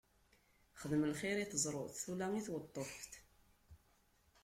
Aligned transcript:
Xdem 0.81 1.01
lxiṛ 1.11 1.37
i 1.43 1.45
teẓrut, 1.51 1.97
ula 2.11 2.27
i 2.39 2.41
tweṭṭuft! 2.47 3.11